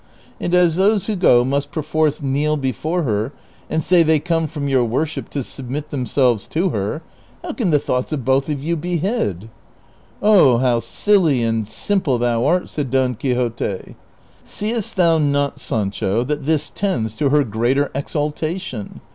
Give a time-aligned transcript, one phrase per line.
[0.39, 3.33] And as those who go must perforce kneel before her
[3.69, 7.03] and say they come from your worship to submit themselves to her,
[7.43, 9.49] how can the thoughts of both of you be hid?""
[10.25, 13.93] 0, how silly and simple thou art!" said Don Quixote;"
[14.43, 19.01] seest thou not, Sancho, that this tends to her greater exalta tion